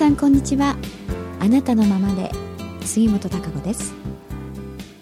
[0.00, 0.78] さんこんにちは。
[1.40, 2.30] あなたのままで
[2.86, 3.92] 杉本孝子です。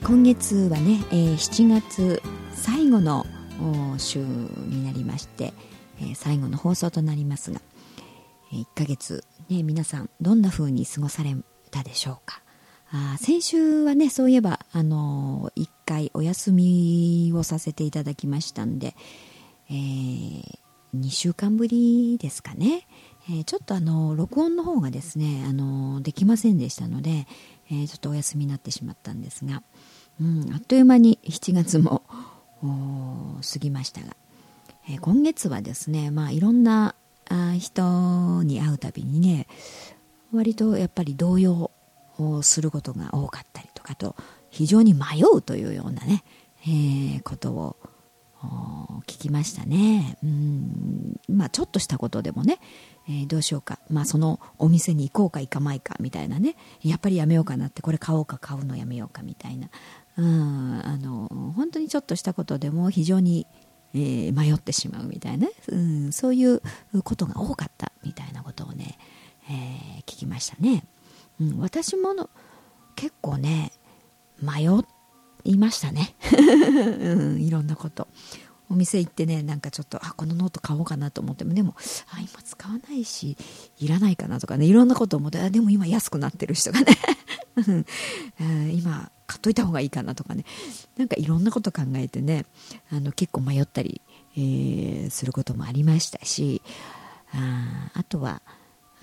[0.02, 2.20] 今月はね、えー、7月
[2.52, 3.24] 最後の
[3.96, 5.54] 週になりまして、
[6.00, 7.60] えー、最後の放送となりますが、
[8.52, 11.36] えー、1ヶ月、ね、皆さんどんな風に過ごされ
[11.70, 12.42] たでしょうか？
[12.90, 18.96] あ先週はねそういえば、あのー、1回お休みをさせていただきましたんで、
[19.70, 20.42] えー、
[20.96, 22.88] 2週間ぶりですかね、
[23.30, 27.26] えー、ちょっとあの録音の方がですねあのできませんでしたので、
[27.70, 29.62] えー、ちょっとお休みになってしまったんですが、
[30.20, 32.02] うん、あっという間に7月も
[32.60, 34.16] 過ぎましたが、
[34.88, 36.94] えー、今月はですね、まあ、いろんな
[37.28, 39.46] あ人に会うたびにね
[40.32, 41.70] 割とやっぱり動揺
[42.18, 44.16] をすることが多かったりとかと
[44.50, 46.24] 非常に迷うというようなね、
[46.62, 47.76] えー、ことを
[49.06, 50.16] 聞きましたね。
[50.22, 52.60] うんまあ、ちょっとしたことでもね、
[53.08, 56.56] えー、どうしようか、まあ、そのお店に行こうか行かないかみたいなね。
[56.82, 57.68] やっぱりやめようかな。
[57.68, 59.68] ってこれ買おうか買うのやめようかみたいな。
[60.18, 63.46] うんあの本当にちょっとしたことでも非常に、
[63.94, 66.60] えー、迷ってしまうみたいな、うん、そういう
[67.04, 68.98] ことが多かったみたいなことをね、
[69.48, 70.84] えー、聞きましたね。
[71.40, 72.28] うん、私もの
[72.96, 73.70] 結構ね
[74.42, 74.68] 迷
[75.44, 76.14] いましたね、
[77.00, 78.08] うん、いろんなこと。
[78.70, 81.74] お店行ってねなんかちょっとあこのノート買おうかなと思ってもでも
[82.12, 83.36] あ今使わないし
[83.78, 86.86] いらないかなとかねいろんなこと思ってあでも今安くなってる人がね
[88.74, 90.44] 今買っといた方がいいかなとかね
[90.96, 92.46] なんかいろんなこと考えてね
[92.90, 94.00] あの結構迷ったり、
[94.36, 96.62] えー、することもありましたし
[97.32, 98.42] ああとは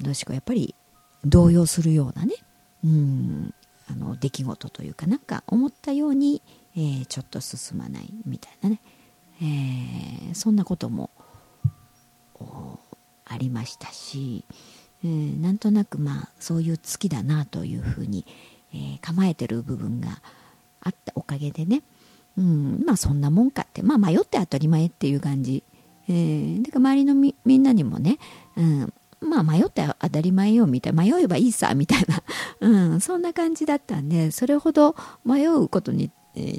[0.02, 0.76] どうしようやっぱり
[1.24, 2.36] 動揺するようなね
[2.84, 3.54] うん
[3.90, 6.42] あの出来事というかなんか思ったように、
[6.76, 8.80] えー、ちょっと進まないみたいなね、
[9.42, 11.10] えー、そんなことも
[13.26, 14.46] ありましたし、
[15.04, 18.26] えー、なんとなくまあそういう月だなというふうに、
[18.74, 20.22] えー、構えてる部分が
[20.82, 21.82] あったおかげでね、
[22.38, 25.64] うん、まあそんなもんかってまあ迷って当たり前っていう感じ、
[26.08, 28.20] えー、だから周りのみみんなにもね、
[28.56, 32.24] うん、まあ迷って当たり前よみたいな迷えばいいさみたいな、
[32.62, 36.12] うん、そんな感じだったんでそれほど迷うことに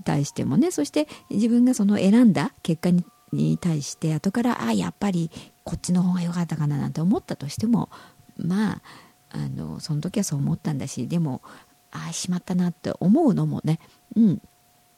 [0.05, 2.91] 対してもねそして自分がその選んだ結果
[3.33, 5.31] に対して後からあやっぱり
[5.65, 7.91] こっちの方が良かったかななんて思ったとしても
[8.37, 8.83] まあ
[9.31, 11.43] あのその時はそう思ったんだしでも
[11.91, 13.81] ああしまったなって思うのもね、
[14.15, 14.43] うん、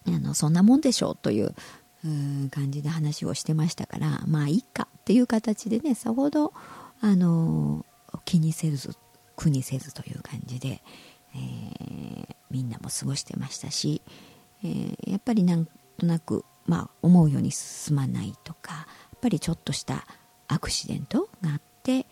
[0.07, 1.55] あのそんなもんでしょうという
[2.51, 6.53] 感じで話をしてましたからまあいいかっていう形でねさほど
[7.01, 7.85] あの
[8.25, 8.97] 気にせず
[9.37, 10.83] 苦にせずという感じで、
[11.35, 14.03] えー、みんなも過ごしてましたし、
[14.65, 15.67] えー、やっぱりなん
[15.99, 18.87] となく、まあ、思うように進まないとかや
[19.17, 20.07] っぱりちょっとした
[20.49, 22.07] アクシデントがあって、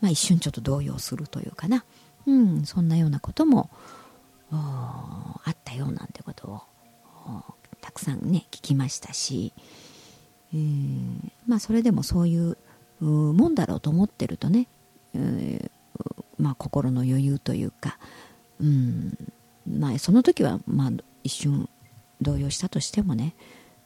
[0.00, 1.84] まあ、一瞬ちょっと動揺するというかな、
[2.26, 3.70] うん、そんなようなことも
[4.50, 6.62] あったようなんてことを
[7.80, 9.52] たくさんね聞きましたし、
[10.52, 12.56] えー、まあそれでもそういう
[13.00, 14.66] もんだろうと思ってるとね、
[15.14, 15.70] えー、
[16.38, 17.98] まあ、心の余裕というか、
[18.60, 19.16] うん
[19.66, 20.90] まあ、その時は、まあ、
[21.22, 21.68] 一瞬
[22.20, 23.34] 動揺したとしてもね、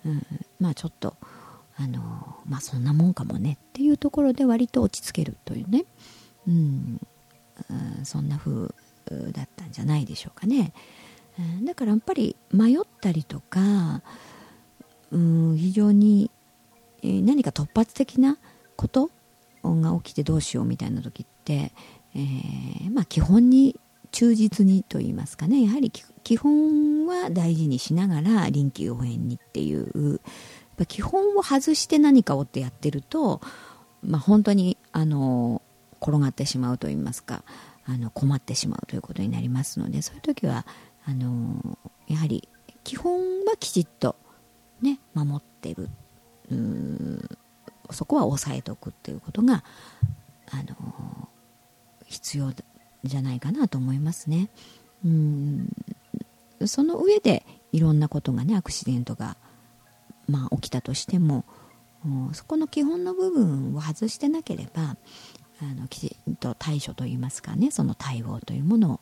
[0.04, 0.22] うん、
[0.60, 1.16] まあちょっと
[1.76, 2.00] あの
[2.46, 5.84] まあそんなもんかもねっていうところで割と落ち着けるというね、
[6.46, 7.00] うん、
[8.04, 8.68] そんな風
[9.32, 10.72] だったんじゃないでしょうかね、
[11.38, 14.02] うん、だからやっぱり迷ったりとか、
[15.10, 16.30] うん、非常に
[17.02, 18.38] 何か突発的な
[18.76, 19.10] こと
[19.62, 21.72] が起きてどうしようみたいな時って、
[22.14, 23.78] えー、まあ、基本に
[24.10, 25.64] 忠実にと言いますかね。
[25.64, 25.90] やはり
[26.24, 30.20] 基本は大事にしながら臨機応変にっていう。
[30.88, 33.40] 基本を外して何かをってやってると、
[34.02, 35.62] まあ、本当にあの
[36.02, 37.44] 転がってしまうと言いますか
[37.86, 40.66] あの困ってしまうということになりますのでそういう時は
[41.06, 41.78] あの
[42.08, 42.48] やはり
[42.82, 44.16] 基本はきちっと、
[44.82, 45.88] ね、守ってる。
[47.90, 49.64] そこは抑えておくっていうことが、
[50.50, 51.28] あの
[52.06, 52.52] 必要
[53.02, 54.50] じゃないかなと思いますね。
[55.04, 55.68] うん。
[56.66, 59.36] その上でいろんなことがねアクシデントが、
[60.28, 61.44] まあ、起きたとしても
[62.32, 64.96] そこの基本の部分を外してなければ
[65.62, 69.00] あのきちんと対処といいますかねその対応というもの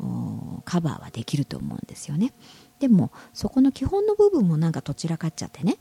[0.00, 2.32] をカバーはできると思うんですよね。
[2.78, 5.76] でもそこの基本の部分もなんかどちらかっちゃってね、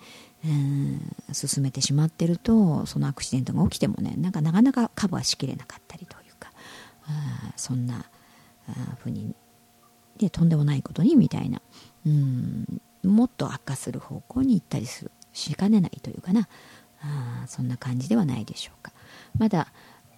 [1.31, 6.51] 進めてしまってるとそのアクシデントが起きてもねなんかなかなかカバーしきれなかったりというか
[7.55, 8.05] そんな
[8.97, 9.33] ふうに
[10.19, 11.61] でとんでもないことにみたいな。
[12.05, 12.81] うん。
[13.03, 15.11] もっと悪化する方向に行ったりする。
[15.33, 16.47] しかねないというかな。
[17.01, 18.91] あそんな感じではないでしょうか。
[19.37, 19.71] まだ、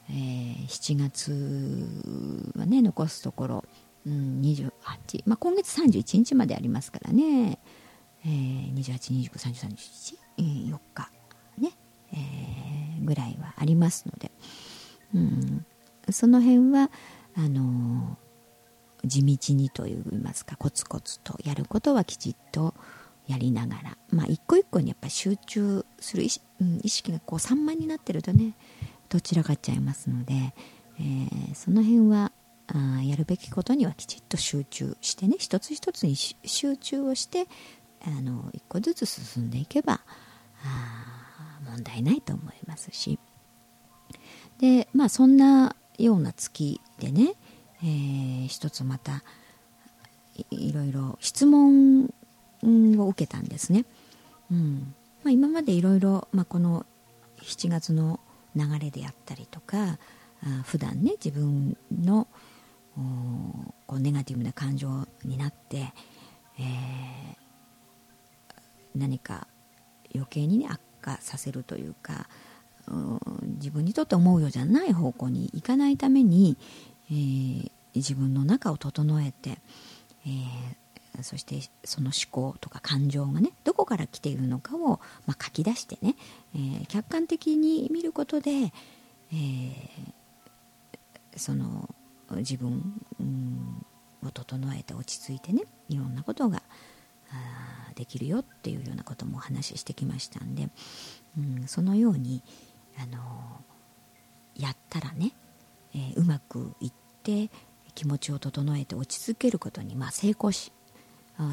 [0.09, 3.65] えー、7月はね残すところ、
[4.05, 4.71] うん、28、
[5.25, 7.59] まあ、今月31日までありますからね、
[8.25, 11.11] えー、28293031、えー、4日
[11.59, 11.71] ね、
[12.13, 14.31] えー、ぐらいはありますので、
[15.13, 15.65] うん、
[16.09, 16.89] その辺は
[17.35, 18.30] あのー、
[19.03, 22.73] 地道にといいますかコツコツとやることはきちっと
[23.27, 28.53] やりながら、まあ、一個一個にやっぱ集中する意識,、うん、意識がこう散漫になってるとね
[29.09, 30.33] どちらかっちゃいますので、
[30.99, 32.31] えー、その辺は
[32.67, 37.47] あやるべきことにはきちっと集中してね一つ一つに集中をして
[38.05, 40.01] あの一個ずつ進んでいけば
[40.63, 43.19] あ問題ないと思いますし。
[44.59, 47.33] でまあそんなような月でね、
[47.83, 49.23] えー、一つまた
[50.49, 52.05] いろいろ質問
[52.63, 53.85] を受けたんですね。
[54.51, 54.93] うん
[55.23, 56.85] まあ、今までいろいろこの
[57.41, 58.19] 7月の
[58.55, 59.97] 流れであったりとか
[60.43, 62.27] あ普段ね自分の
[63.87, 65.93] こうネガティブな感情になって、
[66.59, 66.65] えー、
[68.95, 69.47] 何か
[70.13, 72.27] 余計に、ね、悪化させるというか
[73.57, 76.57] 自分にとって思うようじゃない方向に行かないために、
[77.11, 79.57] えー、自分の中を整えて、
[80.25, 86.15] えー、そしてその思考とか感情がねどこから来ているのかを、まあ、書き出してね、
[86.55, 89.71] えー、客観的に見ることで、え
[91.35, 91.89] その
[92.37, 92.93] 自分、
[94.23, 96.61] を整えて落ち着いてねいろんなことが
[97.95, 100.69] できるよっていうようなこともお話ししてきましたんで、
[101.37, 102.41] うん、そのように、
[102.97, 103.61] あの
[104.55, 105.31] やったらね、
[105.95, 106.93] えー、うまくいっ
[107.23, 107.49] て
[107.95, 110.71] 気持ちを整えて落ち着けることに、まあ、成功し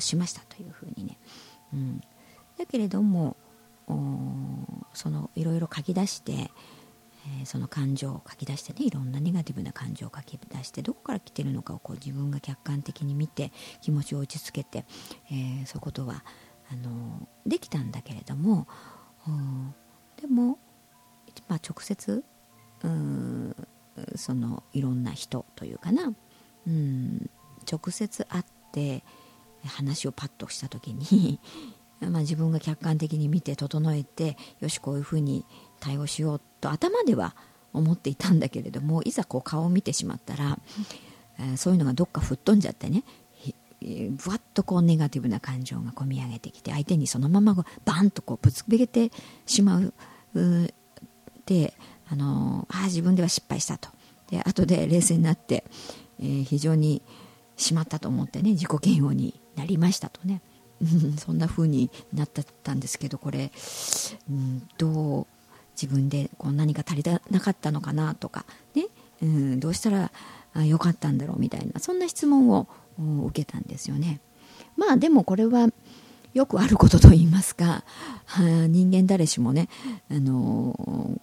[0.00, 1.18] しましたというふうにね、
[1.72, 2.00] うん、
[2.58, 3.36] だけれども
[4.92, 13.50] そのいろいろ書き出して、えー、その感情を書き出してねいろんなネガティブな感情を書き出してどこから来てるのかをこう自分が客観的に見て
[13.80, 14.84] 気持ちを落ち着けて、
[15.30, 16.22] えー、そういうことは
[16.70, 18.66] あのできたんだけれども
[20.20, 20.58] でも
[21.48, 22.24] まあ、直接
[22.82, 23.56] うん
[24.16, 26.12] そのいろんな人というかな、
[26.66, 27.30] うん、
[27.70, 29.02] 直接会って
[29.64, 31.40] 話をパッとした時に
[32.00, 35.44] まあ自分が客観的に見て整えてよしこういうふうに
[35.80, 37.34] 対応しようと頭では
[37.72, 40.58] 思っていたんだけれどもいざこう顔を見てしまったら、
[41.38, 43.04] えー、そういうのがどっか吹っ飛んじゃってね
[43.80, 47.54] ぶわっとこうネガティブな感情がこみ上げてきて相手にそのまま
[47.84, 49.12] バンとこうぶつけて
[49.46, 49.92] しまう
[51.46, 51.74] て
[52.10, 53.88] あのあ自分では失敗したと
[54.30, 55.64] で後で冷静になって、
[56.20, 57.02] えー、非常に
[57.56, 60.40] しまったと思ってね自己嫌悪になりましたとね
[61.18, 62.28] そんな風になっ
[62.62, 63.50] たんですけどこれ、
[64.30, 65.26] うん、どう
[65.80, 68.44] 自分でこう何か足りなかったのかなとか
[68.74, 68.86] ね、
[69.22, 70.10] うん、どうしたら
[70.64, 72.68] よかったんだろうみたいなそんな質問を
[73.26, 74.20] 受けたんですよね。
[74.76, 75.68] まあでもこれは
[76.34, 77.84] よくあることと言いますか、
[78.68, 79.68] 人間誰しもね、
[80.10, 81.20] あの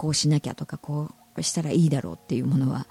[0.00, 2.86] こうしなきゃとかこうしたらいいだろうっていうものは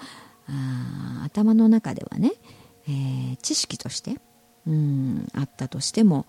[0.47, 2.33] あ頭の中ではね、
[2.87, 4.17] えー、知識として
[4.67, 6.27] うんあったとしても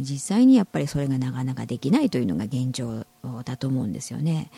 [0.00, 3.06] 実際にやっぱりそれがなかなかできないというのが現状
[3.44, 4.50] だと思うんですよね、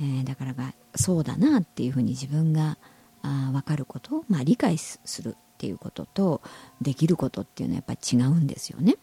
[0.00, 2.78] えー、だからがそうだなっていうふうに自分が
[3.20, 6.40] あ分かること、まあ、理解するっていうことと
[6.80, 8.96] できることっていうのはやっぱり違うんですよね。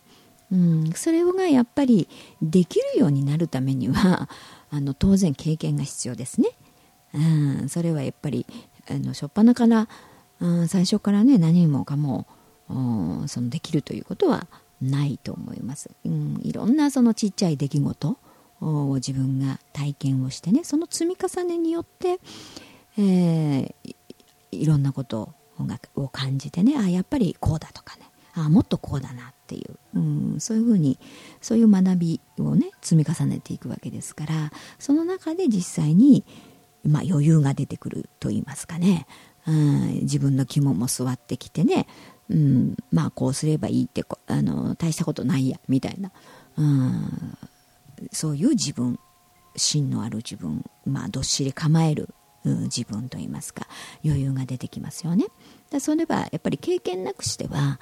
[0.51, 2.07] うん、それがやっぱり
[2.41, 4.29] できるようになるためには
[4.69, 6.49] あの当然経験が必要ですね。
[7.13, 8.45] うん、それはやっぱり
[8.89, 9.87] あの初っ端から、
[10.39, 12.25] うん、最初からね何もかも
[13.27, 14.47] そのできるということは
[14.81, 15.89] ないと思います。
[16.05, 18.17] うん、いろんなそのちっちゃい出来事
[18.61, 22.19] を自分が体験をしてねその積み重ねによって、
[22.97, 23.95] えー、
[24.51, 25.33] いろんなこと
[25.95, 30.97] を感じてねあやっぱりこうだとかねあもっとこうだなっていう、うん、そういうふうに
[31.41, 36.23] そういう学びをね積み重ねていくわけですからその中で実際に、
[36.83, 39.05] まあ、余裕が出てくると言いますかね、
[39.47, 41.87] うん、自分の肝も座ってきてね、
[42.29, 46.11] うん、まあこうすればいいってあの大したことないやみたいな、
[46.57, 47.37] うん、
[48.11, 48.99] そういう自分
[49.55, 52.09] 芯のある自分、まあ、どっしり構える
[52.43, 53.67] 自分といいますか。
[54.03, 55.25] 余裕が出てきますよね。
[55.69, 57.79] だそれはやっぱり経験なくしては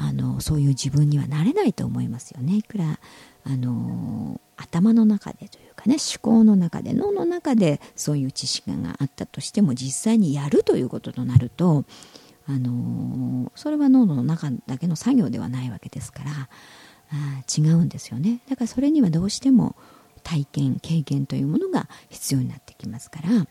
[0.00, 2.56] あのそういう自分にはなれないと思いますよね。
[2.56, 3.00] いくら
[3.44, 11.84] あの頭の中でというかね思考の中で脳の中でそういう知識があったとしても実際にやるということとなると
[12.46, 16.30] あのそれは脳の中だけの作業ではないわけですから
[17.10, 18.40] あ違うんですよね。
[18.48, 19.74] だからそれにはどうしても
[20.22, 23.46] 体験経験というものが必要になってきますから、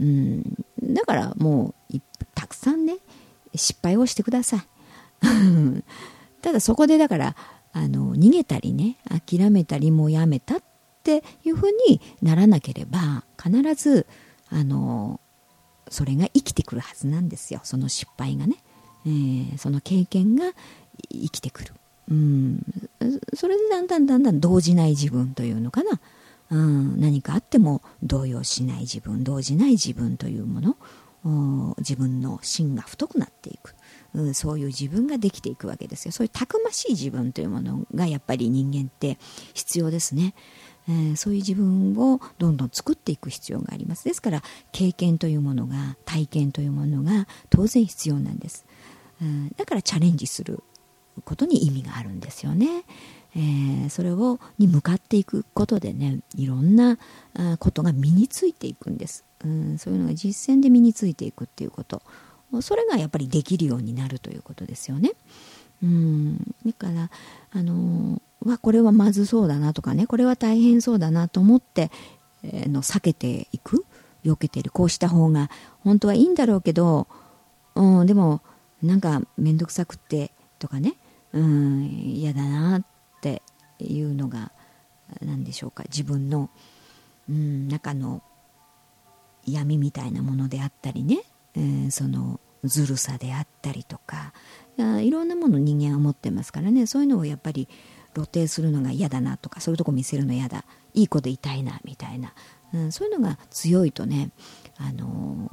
[0.00, 0.44] うん、
[0.82, 2.00] だからもう
[2.34, 2.98] たくさんね
[3.54, 4.69] 失敗をしてください。
[6.42, 7.36] ただそこでだから
[7.72, 10.62] あの逃げたりね諦めたりもうやめたっ
[11.02, 14.06] ていうふうにならなければ必ず
[14.50, 15.20] あの
[15.88, 17.60] それが生きてくるはずなんですよ。
[17.64, 18.56] その失敗がね、
[19.06, 20.44] えー、その経験が
[21.10, 21.74] 生きてくる、
[22.10, 22.62] うん、
[23.34, 26.00] それでだんだんだんだん動じない自分というのかな、
[26.50, 30.76] うん、何かあっても動揺しない自分動じない自分というもの。
[31.78, 33.74] 自分の芯が太くなっていく、
[34.14, 36.12] うん、そういう自分ができていくわけですよ。
[36.12, 39.18] そういうたくましい自分というものがやっぱり人間って
[39.54, 40.34] 必要ですね、
[40.88, 44.04] えー、そういう自分をどんどん作っていく必要があります。
[44.04, 48.64] ですから経験というものが体験というものが当然必要なんです、
[49.22, 50.62] うん、だからチャレンジする
[51.24, 52.84] ことに意味があるんですよね。
[53.36, 56.98] えー、それをに向かっていくことでねいろんな
[57.60, 62.02] ことが身についていくんです、うん、そういうのが実践で身についていくっていうこと。
[62.60, 65.12] それがやっぱりできるようになるということですよね。
[65.82, 67.10] うん、だから
[67.52, 71.90] あのわこれはまずそうだなとかねこれは大変そうだなと思って、
[72.42, 73.86] えー、の避けていく
[74.24, 75.50] 避けてるこうした方が
[75.82, 77.06] 本当はいいんだろうけど、
[77.74, 78.42] うん、でも
[78.82, 80.96] なんか面倒くさくってとかね
[81.32, 82.84] うん嫌だなっ
[83.22, 83.42] て
[83.78, 84.52] いうのが
[85.22, 86.50] 何でしょうか自分の、
[87.28, 88.22] うん、中の
[89.46, 91.22] 闇みたいなものであったりね、
[91.54, 94.32] えー、そのずるさであったりとか
[94.76, 96.86] いろんなもの人間は持ってますからね。
[96.86, 97.68] そういうのをやっぱり
[98.14, 100.64] 露呈するのが嫌だなとかそういうとこ見せるの嫌だ。
[100.94, 102.34] いい子でいたいなみたいな、
[102.74, 104.30] うん、そういうのが強いとね、
[104.76, 105.50] あの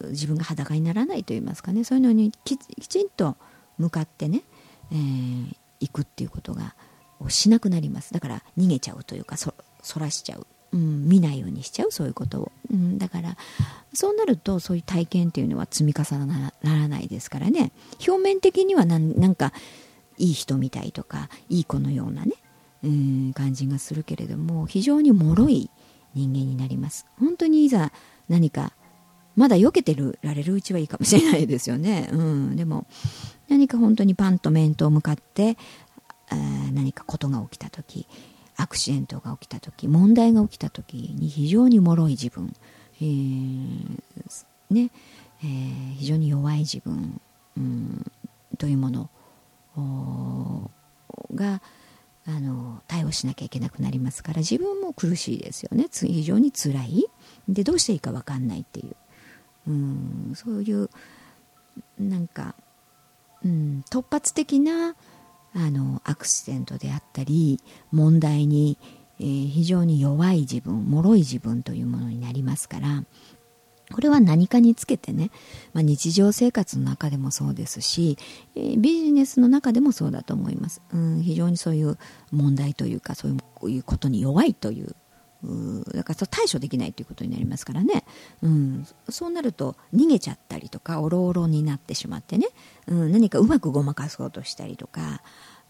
[0.00, 1.82] ー、自分が裸にならないと言いますかね。
[1.84, 3.36] そういうのにきちんと
[3.78, 4.42] 向かってね、
[4.92, 6.74] えー、行くっていうことが
[7.28, 8.12] しなくなります。
[8.12, 9.54] だから逃げちゃうというかそ
[9.96, 13.36] らしちゃう、うん、見ないようにしちゃうそういうことを、うん、だから
[13.94, 17.72] そうなるとそういう体験っていうのは積み重ならないですからね。
[18.06, 19.52] 表面的にはなんか
[20.18, 22.32] いい人みたいとかいい子のようなね、
[22.84, 25.70] うん、感じがするけれども非常に脆い
[26.14, 27.06] 人間になります。
[27.18, 27.92] 本当にいざ
[28.28, 28.72] 何か
[29.36, 32.88] まだ避けてられるうちはいいかもしれないですよね、うん、でも
[33.48, 35.56] 何か本当にパンと面と向かって、
[36.74, 38.08] 何かことが起きた時
[38.58, 42.54] アクシデントが起きた時問題が起きた時に非常に脆い自分、
[43.00, 44.02] えー、
[44.70, 44.90] ね
[45.40, 47.20] えー、非常に弱い自分、
[47.56, 48.10] うん、
[48.58, 49.08] というもの
[51.32, 51.62] が
[52.26, 55.86] あの対応しなきゃいけなくなりますから自分も苦しいですよね。
[55.92, 57.06] 非常につらい。
[57.48, 58.96] でどうしていいか分かんないっていう、
[59.68, 60.90] うん、そういう
[62.00, 62.56] なんか
[63.44, 64.96] うん、突発的な
[65.54, 68.78] あのアクシデントであったり問題に、
[69.18, 73.04] えー、非常に弱い自分脆い自分というものになりますから
[73.92, 75.30] これは何かにつけてね、
[75.72, 78.18] まあ、日常生活の中でもそうですし、
[78.54, 81.98] えー、ビジネスの中でもそうだと思います、うん、非常にそういう
[82.30, 83.36] 問題というかそう
[83.70, 84.94] いうことに弱いという
[85.94, 88.04] だから対処できないということになりますからね、
[88.42, 92.48] うん、そうなると逃げちゃったりとかおろおろになってしまってね、
[92.88, 95.22] うん、何かうまくごまかそうとしたりとか、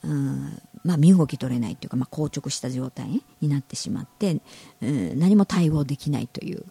[0.05, 0.63] うん。
[0.85, 4.41] まあ、身動き取れないというか、まあ、硬直した状態になってしまって、
[4.81, 6.65] うん、何も対応できないという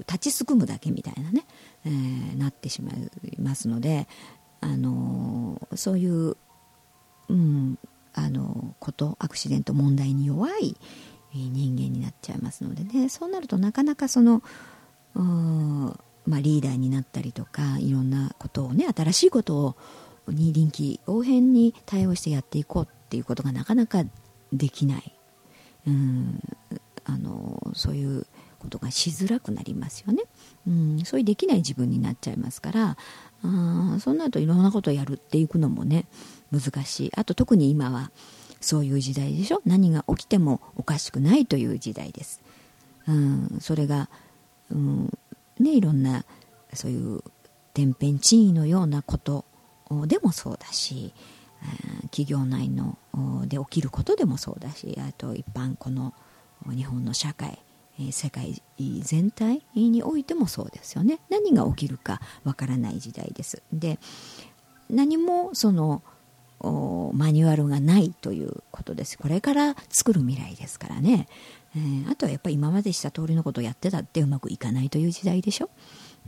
[0.00, 1.44] 立ちすくむだけみたいなね、
[1.84, 3.10] えー、なってしまい
[3.40, 4.08] ますので、
[4.60, 6.36] あのー、そういう、
[7.28, 7.78] うん、
[8.14, 10.76] あのことアクシデント問題に弱い
[11.34, 13.08] 人間になっちゃいますのでね。
[13.08, 14.42] そうなるとなかなかその
[15.14, 19.76] まあ、リーダーになったりとかいろんなことをね新しいことを
[20.28, 24.04] に臨機応変に対応してやっていこうっていうことがなかなか
[24.52, 25.12] できない。
[25.86, 26.40] うん
[27.04, 28.26] あのそういう
[28.58, 30.22] ことがしづらくなりますよね、
[30.68, 32.96] うん、そういうできない自分になっちゃいますから
[33.42, 36.04] あそうなるといろんなことをやるっていくのもね
[36.52, 37.12] 難しい。
[37.16, 38.12] あと特に今は
[38.60, 39.62] そういう時代でしょ？
[39.64, 42.42] 何が起きてもおかしくないという時代です、
[43.08, 44.08] うん、それが、
[44.70, 45.18] うん
[45.58, 46.24] ね、いろんな
[46.74, 47.22] そういう
[47.74, 49.44] 天変地異のようなこと
[50.06, 51.12] でもそうだし
[52.04, 52.96] 企業内の
[53.46, 56.14] で起きることでもそうだしあと一般この
[56.70, 57.58] 日本の社会
[58.12, 58.62] 世界
[59.00, 61.18] 全体においてもそうですよね。
[61.28, 63.62] 何が起きるかわからない時代です。
[63.72, 63.98] で
[64.88, 66.02] 何もその
[66.62, 69.16] マニュアルがないということです。
[69.18, 71.28] これから作る未来ですからね、
[71.76, 75.70] えー、あとはやっぱり今までした通りのことをやってたってうまくいかないという時代でしょ、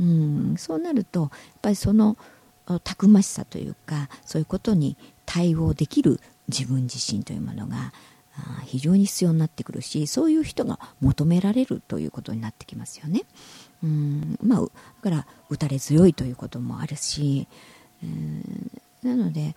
[0.01, 2.17] うん、そうなるとやっぱりその
[2.85, 4.97] たくましさというかそういうことに
[5.27, 7.93] 対応できる自分自身というものが
[8.65, 13.23] 非常に必要になってくるしそういう人が求められるということになってきますよね。
[13.83, 14.69] うんまあ、だ
[15.03, 17.49] から打たれ強いということもあるし、
[19.03, 19.57] なので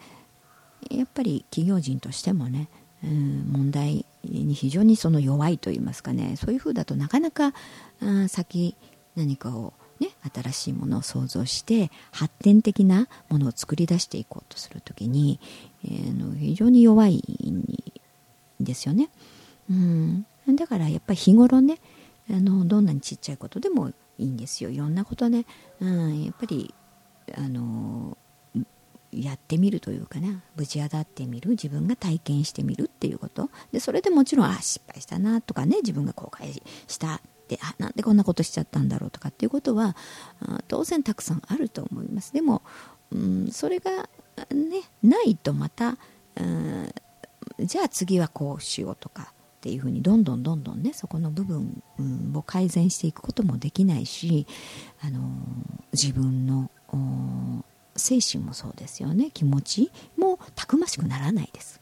[0.89, 2.69] やっぱり企業人としてもね、
[3.03, 7.53] うん、問題に非常にその弱いと言いますかねそういうふうだとなかなか
[8.01, 8.75] あ先
[9.15, 15.39] 何かを、ね、新しいものを創造して発展的なものを作り出していこうとするときに、
[15.85, 19.09] えー、の非常に弱いんですよね。
[19.69, 20.25] うん、
[20.55, 21.79] だからやっぱり日頃ね
[22.29, 25.45] あのどんなにちっちゃいことでもいいんですよいろんなことね、
[25.79, 26.73] うん、やっぱり
[27.35, 28.17] あの
[29.15, 31.51] やってみるというかねぶち当たってみる。
[31.51, 33.49] 自分が体験してみるっていうこと。
[33.71, 35.77] でそれでもちろんあ失敗したなとかね。
[35.77, 39.95] 自分が後悔したってあなんでこんなことしちゃったんだろうとかっていうことは
[40.67, 42.33] 当然たくさんあると思います。
[42.33, 42.61] でも、
[43.11, 45.97] うん、それがねないとまた、
[46.35, 46.91] うん、
[47.59, 51.81] じゃあ次はこうしようとかっていうふうにどんどんどんどんねそこの部分、
[52.35, 54.45] を改善していくこともできないし、
[55.01, 55.19] あの
[55.93, 56.69] 自分の
[57.95, 59.31] 精神もそうですよね。
[59.33, 61.81] 気持ちもたくましくならないです。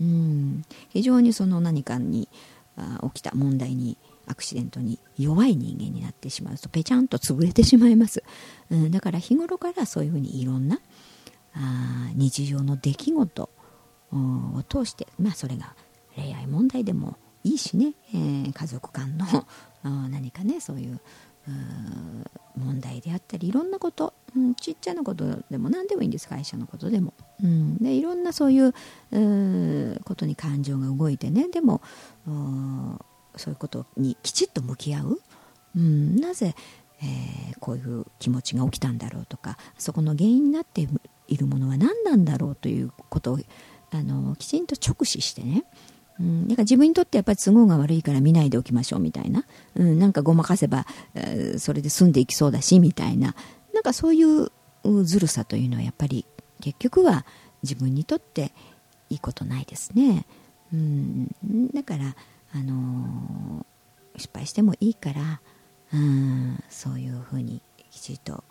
[0.00, 0.64] うん。
[0.90, 2.28] 非常にその何かに
[2.76, 8.22] あ起きた問題にアクシデントに弱い人間になってしまうとぺちゃんと潰れてしまいます、
[8.70, 10.80] うん、だから日頃からそういうふうにいろんな
[11.54, 13.50] あ日常の出来事
[14.12, 15.74] を通してまあそれが
[16.14, 19.26] 恋愛問題でもいいしね、えー、家族間の
[20.08, 21.00] 何かねそういう
[22.56, 28.72] 問題であったりいろんなこと、うん、ちっちゃなことでも何でもいいんです会社のことでも、うん、でいろんなそういう
[30.04, 31.48] ことに感情が動いてね。
[31.48, 31.80] でも
[33.36, 35.20] そういうことにきちっと向き合う、
[35.76, 36.54] うん、なぜ、
[37.00, 39.56] えー、こういう気持ちが起きたんだろうとか。
[39.78, 40.86] そこの原因になって
[41.28, 43.38] いるものは何なんだろうということを
[43.90, 45.64] あのきちんと直視してね、
[46.20, 49.44] うん、だから自分にとってやっぱり都合が悪いから見ないでおきましょうみたいな、
[49.76, 53.34] うん、なんかごまかせば、えー、それで済んでいきそうだしみたいな。
[53.78, 54.50] なんかそういう
[55.04, 56.26] ずるさというのはやっぱり
[56.60, 57.24] 結局は
[57.62, 58.52] 自分にとって
[59.08, 60.26] いいことないですね、
[60.72, 61.28] うん、
[61.72, 62.16] だから
[62.54, 65.40] あのー、失敗してもいいから、
[65.94, 67.62] うん、そういうふうに
[67.92, 68.42] きちっと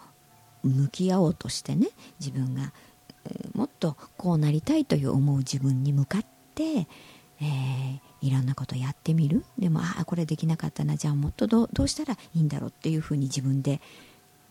[0.63, 1.89] 向き合おうとしてね
[2.21, 2.71] 自分が
[3.53, 9.43] もっとこうなりたいという思う自分に向かって、えー、いろんなことやってみる。
[9.59, 10.95] でもああこれできなかったな。
[10.95, 13.81] じゃあもっとどうしたらいいんだろうっていうふうに自分で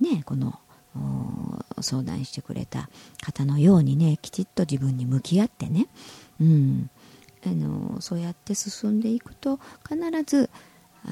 [0.01, 0.61] ねこの
[1.81, 2.89] 相談してくれた
[3.23, 5.87] 方のようにねきちっと自分に向き合ってね、
[6.41, 6.91] うん、
[7.47, 10.51] あのそうやって進んでいくと必ず
[11.09, 11.11] あ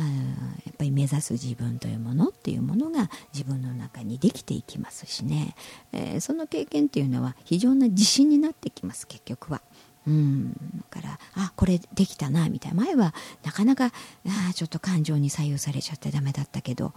[0.67, 5.55] やっぱり目指す自分というものっていうものが自分の中にできていきますしね、
[5.93, 9.63] えー、その経験っていうのは非常な自信になってきます結局は。
[10.07, 10.57] うん、だ
[10.91, 12.85] からあこれできたなみたいな。
[12.85, 13.87] 前はなかなか
[14.27, 16.93] あちょっと感情に左右されちゃってダメだったけど、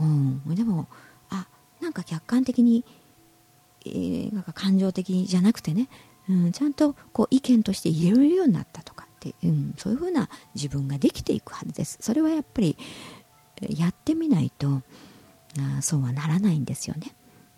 [0.00, 0.88] うん、でも
[1.98, 2.84] か客観的に、
[3.86, 5.88] えー、なんか感情的じゃなくてね、
[6.28, 11.98] うん、ちゃんとこう意見として言えるようになったとかって、うん、そういうふうな自分ができていくはずです。
[12.00, 12.76] それはやっぱり
[13.76, 14.82] やってみないと
[15.78, 17.14] あそうはならないんですよね、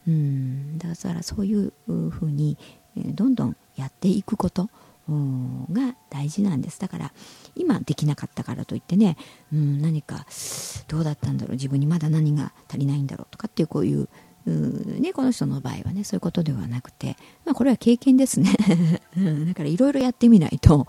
[0.08, 2.56] うん、だからそういうふうに
[2.96, 4.70] どんどんやっていくこと
[5.08, 6.78] が大事なんです。
[6.80, 7.12] だから
[7.56, 9.16] 今できなかったからといってね、
[9.52, 10.24] うん、何か
[10.88, 11.52] どうだったんだろう。
[11.56, 14.08] 自分にまだ何が足りないんだろうとかっていうこういう
[14.46, 18.50] ね、この人の場合はねそういうことではなくて、まあ、これは経験ですね。
[19.46, 20.86] だからいろいろやってみないと、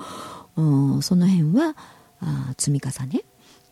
[0.56, 1.76] その辺は
[2.22, 3.24] あ積み重ね、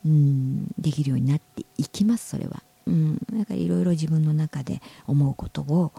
[0.05, 5.91] うん、できるようになっていきますそれは、うん、だからいろいろ自分の中で思うことを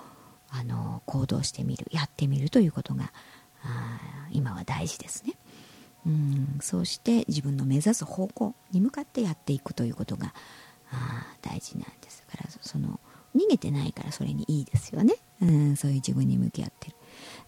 [0.51, 3.13] あの行動してみるやってみるということが
[3.63, 3.99] あ
[4.33, 5.35] 今は大事ですね、
[6.07, 10.35] うん、そうして自分の目指す方向に向かってやっていくということが
[10.91, 12.21] あ大事なんです。
[12.31, 13.01] からその
[13.37, 16.97] 逃げてないからそれにいいですよね、うん、そういう自分に向き合ってる。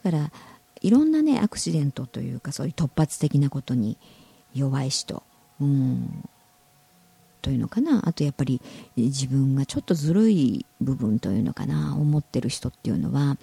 [0.04, 0.32] だから
[0.80, 3.98] いろんなねアクシデントというかそういう突発的なことに
[4.54, 5.22] 弱い人、
[5.60, 6.28] うん、
[7.40, 8.08] というのかな。
[8.08, 8.60] あとやっぱり
[8.96, 11.96] 自分がちょっとずるい部分というのかな。
[11.96, 13.36] 思ってる人っていうのは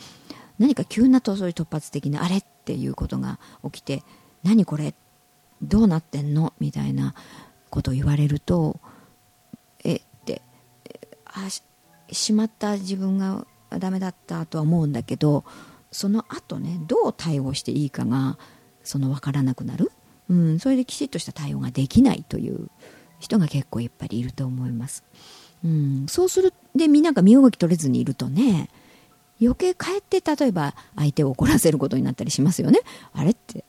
[0.57, 4.03] 何か急なとそういう突発的なあれっていうことが起きて
[4.43, 4.93] 何これ？
[5.61, 6.53] どうなってんの？
[6.59, 7.13] みたいな
[7.69, 8.79] ことを言われると
[9.83, 10.41] えって
[11.25, 11.47] あ
[12.11, 13.45] しまった自分が
[13.77, 15.43] ダメだったとは思うんだけど
[15.91, 18.37] その後ねどう対応していいかが
[18.83, 19.91] その分からなくなる、
[20.29, 22.69] うん、それできちっとした対応ができないという
[23.19, 25.03] 人が結構やっぱりいると思います、
[25.63, 28.69] うん、そうするでみんなが身動き取れずにいるとね
[29.41, 32.81] 余計かえって例えば相手を怒らせることになったりしますよね。
[33.13, 33.63] あれって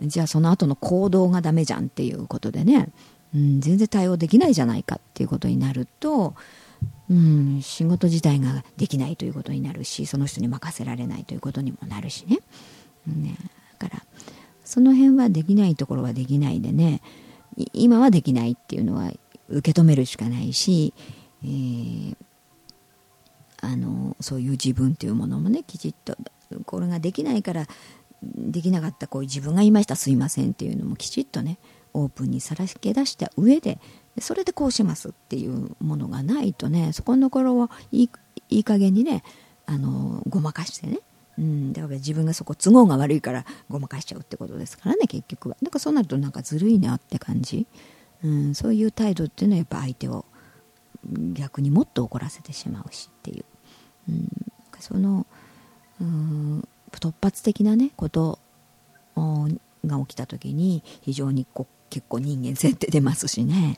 [0.00, 2.88] じゃあその後の行動がダメじゃんっていうことでね、
[3.34, 6.34] うん、全然対応できないじゃないかっていうことになると、
[7.10, 12.38] うん、仕事自体ができないということになるしその人に任せられないということにもなるしね,、
[13.06, 13.36] ね
[13.78, 14.02] だから
[14.64, 17.00] その辺はできないところはできないでね
[17.72, 19.10] 今はできないっていうのは
[19.48, 20.92] 受け止めるしかないし、
[21.42, 22.16] えー、
[23.62, 26.16] あのそういう自分というものもねきちっと
[26.66, 27.66] これができないから
[28.22, 31.58] できなかったこういう自分が言いましたすいませんっていうのもきちっとね
[31.94, 33.78] オープンにさらけ出した上で
[34.20, 38.10] それでこうしますっていうものがないとねそこのところをいい
[38.50, 39.22] いい加減にね
[39.66, 41.00] あのごまかしてね、
[41.38, 45.56] うん、だから自分がそこ都合が悪いからごまかしちゃうってことですからね結局は。
[45.60, 47.66] なんかそうなるとなんかずるいなって感じ、
[48.24, 50.24] うん、そういう態度っていうのはやっぱ相手を
[51.34, 53.44] 逆にもっと怒らせてしまうしっていう、
[54.08, 54.28] うん、
[54.80, 55.26] その
[56.00, 58.38] うん突発的なねこと
[59.84, 63.76] が起きた時に非常にこう結構人間性って出ますしね、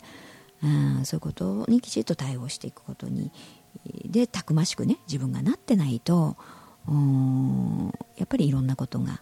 [0.62, 3.33] うん、そういうことにきちっと対応していくことに
[4.05, 6.37] でたくましくね自分がなってないと
[8.16, 9.20] やっぱりいろんなことが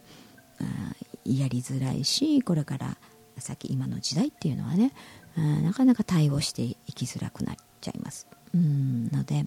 [1.24, 2.96] やりづらいしこれから
[3.38, 4.92] 先今の時代っていうのはね
[5.36, 8.26] なかなか対応していきづらくなっちゃいます。
[8.54, 9.46] うんので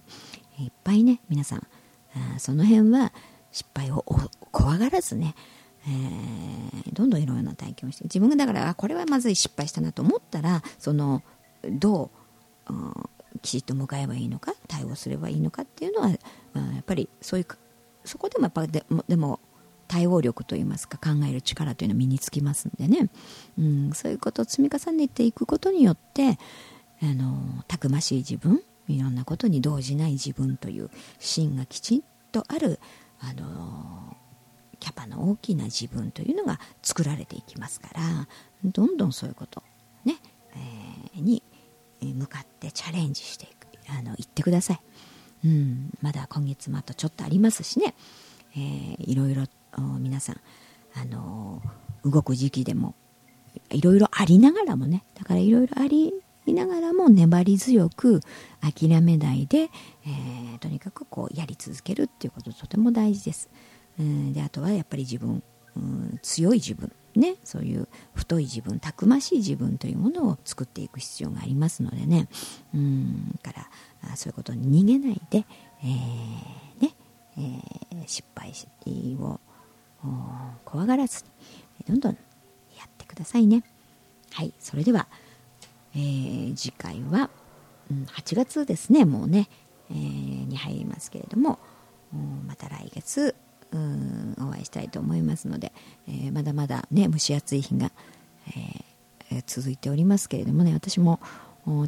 [0.58, 1.66] いっぱいね皆さん
[2.38, 3.12] その辺は
[3.50, 4.04] 失敗を
[4.50, 5.34] 怖がらずね、
[5.86, 11.22] えー、どんどんいろいろな体験をして自分がだからこれはまずい失敗したなと思ったらその
[11.70, 12.10] ど
[12.68, 12.94] う、うん、
[13.42, 17.46] きちっと向かえばいいのか対応すればいいのかっていうのは、うん、やっぱりそういう
[18.04, 19.40] そこでもやっぱででも
[19.88, 23.10] 対応力といいますか考える力というのは身につきますんでね、
[23.58, 26.38] うん、そういうことを積み重ねていくことによって
[27.02, 32.80] あのたくましい自分いろんなことに動じない自分という芯がきちんとある
[33.20, 34.16] あの
[34.80, 38.00] キャパの大きな自分というのが作られていきますから
[38.64, 39.62] どんどんそういうこと
[40.04, 40.16] ね、
[41.14, 41.42] えー、に
[42.22, 44.80] 向かってチャレンジしていくあの行ってください、
[45.44, 47.94] うん、まだ今月もあとちょっとありますしね、
[48.56, 49.44] えー、いろいろ
[49.98, 50.40] 皆さん
[50.94, 51.62] あの
[52.04, 52.94] 動く時期でも
[53.70, 56.12] いろいろありながらもねだからいろいろあり
[56.46, 58.20] ながらも粘り強く
[58.60, 63.48] 諦めないで、えー、とにかくこうやり続けるっていうこととても大事です。
[63.98, 65.42] うん、であとはやっぱり自分、
[65.76, 66.92] うん、強い自分。
[67.16, 72.28] ねそういう太い自分たくましい自分というものを作っていく必要がありますのでね。
[72.74, 75.44] うんからそういうことに逃げないで、
[75.82, 76.94] えー、ね
[77.38, 78.52] えー、失敗
[79.20, 79.40] を
[80.64, 81.24] 怖がらず
[81.78, 82.18] にどんどんや
[82.84, 83.64] ってくださいね。
[84.32, 85.08] はいそれでは、
[85.94, 87.30] えー、次回は、
[87.90, 89.48] うん、8月ですねもうね、
[89.90, 91.58] えー、に入りますけれども
[92.46, 93.34] また来月
[93.72, 95.72] うんお会いしたいと思いますので、
[96.08, 97.90] えー、まだまだね蒸し暑い日が、
[99.30, 101.20] えー、続いておりますけれどもね私も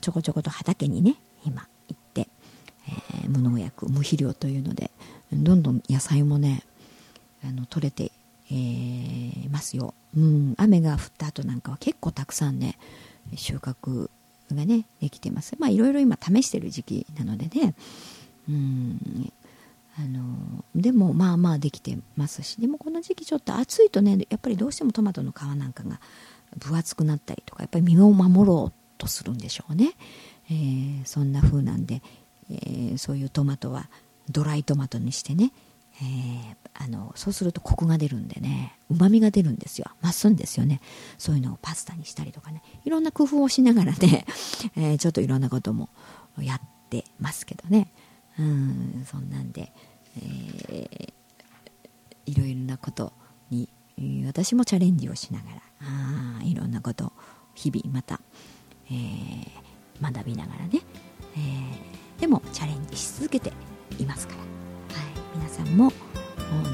[0.01, 2.29] ちょこちょこと畑にね今行って、
[2.89, 4.91] えー、無農薬無肥料というので
[5.33, 6.63] どんどん野菜もね
[7.47, 8.13] あの取れて、
[8.51, 12.79] えー、ますよ、うん、雨が降った後なんかは結構たくさんね
[13.37, 14.09] 収穫
[14.55, 15.57] がねできてます。
[15.59, 17.75] まあいろいろ今試してる時期なのでね
[18.49, 19.33] うん
[19.97, 26.01] あのでもまあまあできてますしでもこの時期ちょっと暑いとねやっぱりどうしてもトマトの皮なんかが
[26.59, 29.93] 分厚くなったりとかやっぱり身を守ろうとするんでしょうね、
[30.51, 32.03] えー、そんな風なんで、
[32.51, 33.89] えー、そういうトマトは
[34.31, 35.53] ドライトマトにしてね、
[36.01, 39.87] えー、あのそうするとコクが出るんでねうまみが出るんですよ。
[40.03, 40.81] 増すんですよね。
[41.19, 42.63] そういうのをパスタにしたりとかね。
[42.85, 44.25] いろんな工夫をしながらね、
[44.77, 45.89] えちょっといろんなことも
[46.39, 47.93] やってますけどね。
[48.39, 49.73] うんそんなんで、
[50.17, 51.13] えー、
[52.27, 53.13] いろいろなこと
[53.51, 53.69] に
[54.27, 57.13] 私もチャレンジをしながらあいろんなことを
[57.55, 58.21] 日々また、
[58.87, 59.47] えー、
[60.01, 60.81] 学びながらね、
[61.37, 63.53] えー、でもチャレンジし続けて
[63.99, 64.47] いますから、はい、
[65.37, 65.93] 皆さんも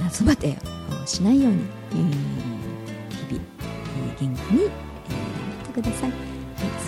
[0.03, 0.57] 夏バテ
[1.03, 1.99] をしないように、えー、
[3.29, 3.45] 日々、
[4.09, 4.71] えー、元気に、えー、や
[5.65, 6.21] ってください、はい、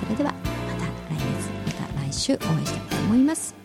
[0.00, 0.38] それではま
[0.74, 3.61] た来月また来週お会いしたいと思います。